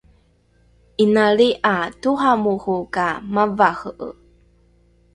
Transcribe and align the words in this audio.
inali 1.03 1.49
’a 1.73 1.75
toramoro 2.01 2.77
ka 2.93 3.07
mavare’e 3.33 4.09